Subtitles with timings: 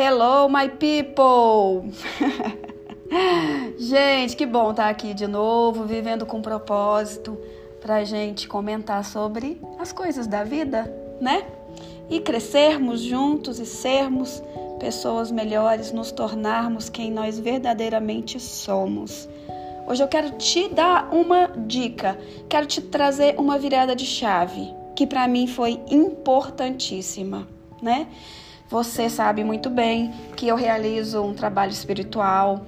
[0.00, 1.92] Hello, my people!
[3.76, 7.36] gente, que bom estar aqui de novo, vivendo com propósito,
[7.80, 10.88] pra gente comentar sobre as coisas da vida,
[11.20, 11.44] né?
[12.08, 14.40] E crescermos juntos e sermos
[14.78, 19.28] pessoas melhores, nos tornarmos quem nós verdadeiramente somos.
[19.84, 22.16] Hoje eu quero te dar uma dica,
[22.48, 27.48] quero te trazer uma virada de chave que para mim foi importantíssima,
[27.82, 28.06] né?
[28.68, 32.66] Você sabe muito bem que eu realizo um trabalho espiritual,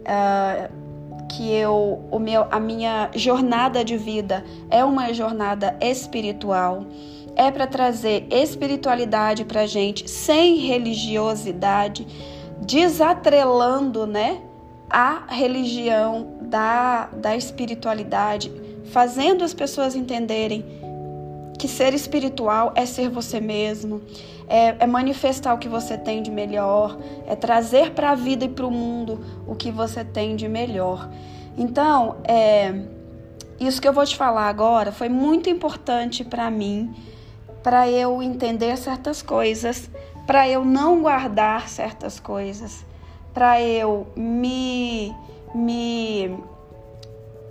[0.00, 6.86] uh, que eu, o meu, a minha jornada de vida é uma jornada espiritual.
[7.34, 12.06] É para trazer espiritualidade para gente sem religiosidade,
[12.60, 14.40] desatrelando, né,
[14.88, 18.52] a religião da, da espiritualidade,
[18.92, 20.79] fazendo as pessoas entenderem
[21.60, 24.00] que ser espiritual é ser você mesmo,
[24.48, 28.48] é, é manifestar o que você tem de melhor, é trazer para a vida e
[28.48, 31.06] para o mundo o que você tem de melhor.
[31.58, 32.74] Então, é,
[33.60, 36.94] isso que eu vou te falar agora foi muito importante para mim,
[37.62, 39.90] para eu entender certas coisas,
[40.26, 42.86] para eu não guardar certas coisas,
[43.34, 45.14] para eu me,
[45.54, 46.38] me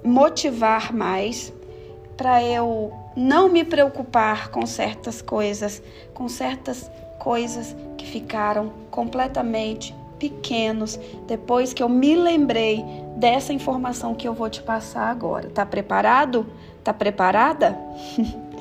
[0.03, 1.53] motivar mais,
[2.17, 6.89] para eu não me preocupar com certas coisas, com certas
[7.19, 12.81] coisas que ficaram completamente pequenos depois que eu me lembrei
[13.17, 15.49] dessa informação que eu vou te passar agora.
[15.49, 16.47] Tá preparado?
[16.81, 17.77] Tá preparada?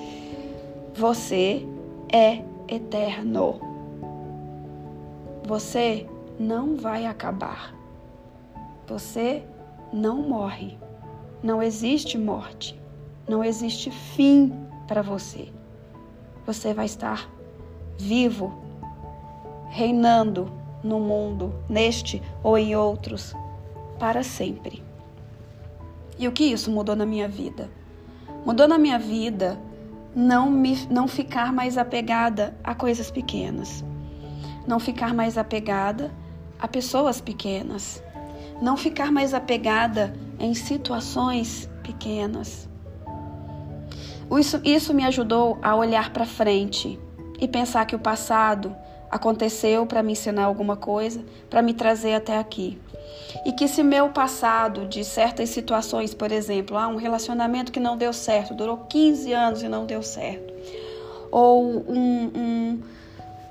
[0.93, 1.65] Você
[2.13, 3.61] é eterno.
[5.45, 6.05] Você
[6.37, 7.73] não vai acabar.
[8.89, 9.45] Você
[9.93, 10.77] não morre.
[11.45, 12.77] Não existe morte.
[13.29, 14.53] Não existe fim
[14.87, 15.49] para você.
[16.47, 17.29] Você vai estar
[17.99, 18.59] vivo,
[19.69, 20.51] reinando
[20.83, 23.35] no mundo, neste ou em outros,
[23.99, 24.83] para sempre.
[26.19, 27.71] E o que isso mudou na minha vida?
[28.47, 29.59] Mudou na minha vida
[30.15, 33.85] não me não ficar mais apegada a coisas pequenas.
[34.67, 36.11] Não ficar mais apegada
[36.59, 38.03] a pessoas pequenas.
[38.61, 42.68] Não ficar mais apegada em situações pequenas.
[44.37, 46.99] Isso, isso me ajudou a olhar para frente
[47.41, 48.75] e pensar que o passado
[49.11, 52.79] aconteceu para me ensinar alguma coisa, para me trazer até aqui.
[53.45, 57.97] E que se meu passado de certas situações, por exemplo, ah, um relacionamento que não
[57.97, 60.53] deu certo, durou 15 anos e não deu certo,
[61.31, 62.83] ou um, um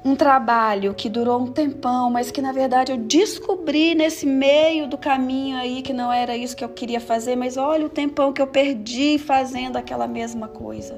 [0.03, 4.97] um trabalho que durou um tempão, mas que na verdade eu descobri nesse meio do
[4.97, 8.41] caminho aí que não era isso que eu queria fazer, mas olha o tempão que
[8.41, 10.97] eu perdi fazendo aquela mesma coisa.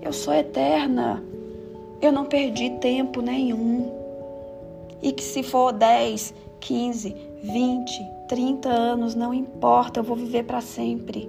[0.00, 1.24] Eu sou eterna.
[2.00, 3.90] Eu não perdi tempo nenhum.
[5.02, 10.60] E que se for 10, 15, 20, 30 anos, não importa, eu vou viver para
[10.60, 11.28] sempre.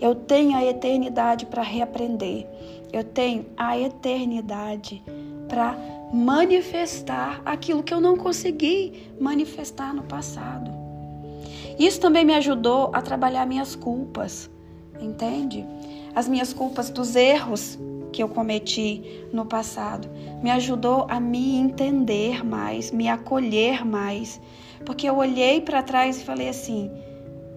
[0.00, 2.46] Eu tenho a eternidade para reaprender.
[2.92, 5.02] Eu tenho a eternidade
[5.48, 5.76] para
[6.12, 10.70] manifestar aquilo que eu não consegui manifestar no passado.
[11.78, 14.50] Isso também me ajudou a trabalhar minhas culpas,
[15.00, 15.64] entende?
[16.14, 17.78] As minhas culpas dos erros
[18.12, 20.08] que eu cometi no passado.
[20.42, 24.40] Me ajudou a me entender mais, me acolher mais,
[24.86, 26.90] porque eu olhei para trás e falei assim: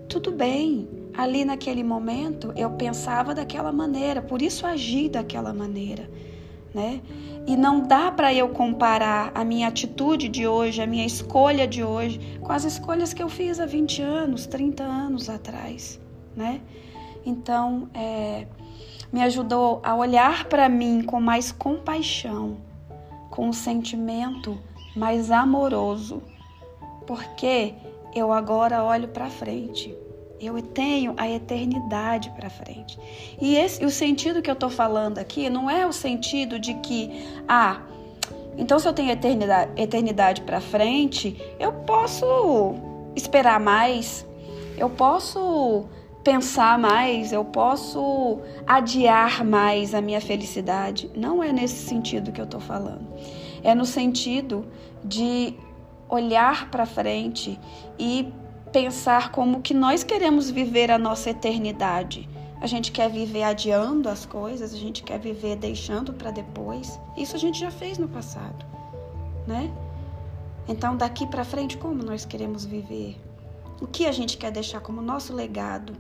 [0.09, 6.09] tudo bem, ali naquele momento eu pensava daquela maneira, por isso agi daquela maneira
[6.73, 7.01] né?
[7.47, 11.83] E não dá para eu comparar a minha atitude de hoje, a minha escolha de
[11.83, 15.99] hoje, com as escolhas que eu fiz há 20 anos, 30 anos atrás,
[16.35, 16.61] né?
[17.25, 18.47] Então, é,
[19.11, 22.57] me ajudou a olhar para mim com mais compaixão,
[23.29, 24.57] com um sentimento
[24.95, 26.21] mais amoroso,
[27.07, 27.73] porque
[28.13, 29.95] eu agora olho para frente.
[30.39, 32.97] Eu tenho a eternidade para frente.
[33.41, 37.11] E esse, o sentido que eu estou falando aqui não é o sentido de que,
[37.47, 37.81] ah,
[38.57, 42.75] então se eu tenho eternidade, eternidade para frente, eu posso
[43.15, 44.25] esperar mais,
[44.77, 45.85] eu posso
[46.23, 51.09] pensar mais, eu posso adiar mais a minha felicidade.
[51.15, 53.07] Não é nesse sentido que eu estou falando.
[53.63, 54.65] É no sentido
[55.03, 55.53] de
[56.09, 57.59] olhar para frente
[57.97, 58.31] e
[58.71, 62.29] pensar como que nós queremos viver a nossa eternidade.
[62.61, 66.99] A gente quer viver adiando as coisas, a gente quer viver deixando para depois.
[67.17, 68.65] Isso a gente já fez no passado,
[69.47, 69.71] né?
[70.67, 73.17] Então, daqui para frente, como nós queremos viver?
[73.81, 75.93] O que a gente quer deixar como nosso legado,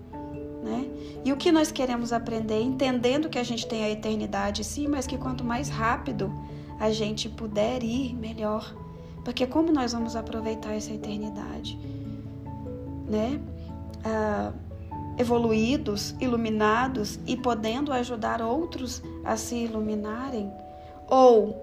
[0.61, 0.85] né?
[1.23, 5.07] E o que nós queremos aprender, entendendo que a gente tem a eternidade, sim, mas
[5.07, 6.31] que quanto mais rápido
[6.79, 8.75] a gente puder ir, melhor
[9.23, 11.77] Porque como nós vamos aproveitar essa eternidade?
[13.09, 13.41] Né?
[14.05, 14.53] Ah,
[15.17, 20.51] evoluídos, iluminados e podendo ajudar outros a se iluminarem?
[21.09, 21.61] Ou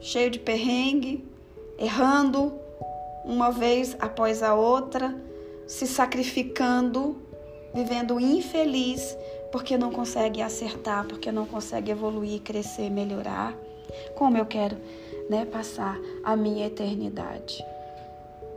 [0.00, 1.28] cheio de perrengue,
[1.78, 2.54] errando
[3.24, 5.14] uma vez após a outra,
[5.66, 7.16] se sacrificando,
[7.74, 9.16] vivendo infeliz
[9.52, 13.54] porque não consegue acertar, porque não consegue evoluir, crescer, melhorar?
[14.14, 14.76] Como eu quero
[15.28, 17.64] né, passar a minha eternidade?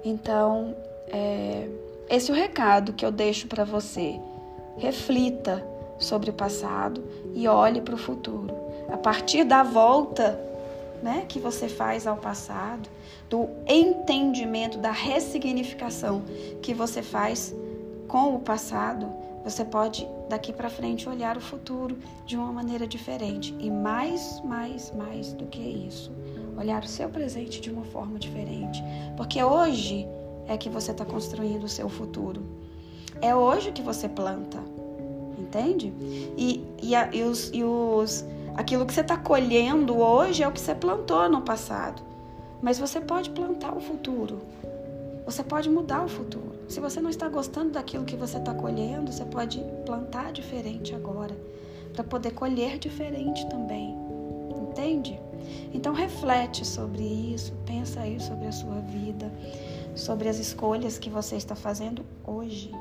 [0.06, 0.76] Então,
[1.08, 1.68] é,
[2.10, 4.20] esse é o recado que eu deixo para você.
[4.78, 5.66] Reflita
[6.00, 7.04] sobre o passado
[7.34, 8.54] e olhe para o futuro.
[8.92, 10.40] A partir da volta
[11.02, 12.90] né, que você faz ao passado,
[13.30, 16.24] do entendimento, da ressignificação
[16.62, 17.54] que você faz
[18.08, 19.12] com o passado,
[19.44, 24.92] você pode daqui para frente olhar o futuro de uma maneira diferente e mais, mais,
[24.92, 26.12] mais do que isso,
[26.58, 28.82] olhar o seu presente de uma forma diferente,
[29.18, 30.08] porque hoje
[30.48, 32.42] é que você está construindo o seu futuro.
[33.22, 34.60] É hoje que você planta,
[35.38, 35.94] entende?
[36.38, 38.26] E, e, a, e, os, e os,
[38.56, 42.02] aquilo que você está colhendo hoje é o que você plantou no passado.
[42.62, 44.40] Mas você pode plantar o futuro.
[45.26, 46.54] Você pode mudar o futuro.
[46.68, 51.36] Se você não está gostando daquilo que você está colhendo, você pode plantar diferente agora,
[51.94, 53.96] para poder colher diferente também.
[54.70, 55.20] Entende?
[55.74, 59.32] Então reflete sobre isso, pensa aí sobre a sua vida
[59.96, 62.72] sobre as escolhas que você está fazendo hoje,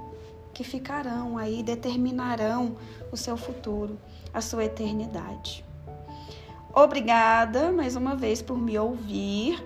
[0.53, 2.77] que ficarão aí, determinarão
[3.11, 3.99] o seu futuro,
[4.33, 5.65] a sua eternidade.
[6.75, 9.63] Obrigada mais uma vez por me ouvir.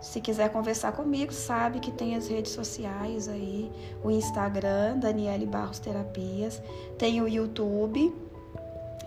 [0.00, 3.70] Se quiser conversar comigo, sabe que tem as redes sociais aí,
[4.02, 6.62] o Instagram, Daniele Barros Terapias,
[6.98, 8.14] tem o YouTube,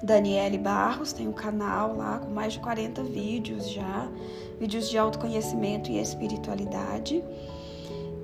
[0.01, 4.09] Daniele Barros, tem um canal lá com mais de 40 vídeos já,
[4.59, 7.23] vídeos de autoconhecimento e espiritualidade.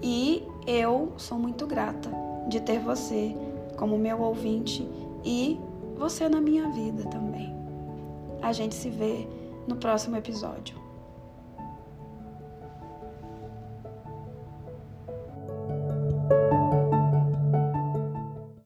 [0.01, 2.09] E eu sou muito grata
[2.47, 3.35] de ter você
[3.77, 4.87] como meu ouvinte
[5.23, 5.59] e
[5.95, 7.53] você na minha vida também.
[8.41, 9.27] A gente se vê
[9.67, 10.82] no próximo episódio.